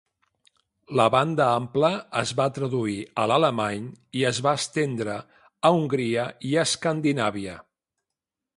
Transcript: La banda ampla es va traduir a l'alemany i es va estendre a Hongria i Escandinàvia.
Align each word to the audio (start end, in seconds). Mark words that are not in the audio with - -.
La 0.99 1.03
banda 1.15 1.49
ampla 1.57 1.91
es 2.21 2.31
va 2.39 2.47
traduir 2.55 2.95
a 3.23 3.27
l'alemany 3.33 3.85
i 4.21 4.25
es 4.31 4.39
va 4.47 4.55
estendre 4.61 5.19
a 5.69 5.71
Hongria 5.77 6.27
i 6.53 6.57
Escandinàvia. 6.65 7.59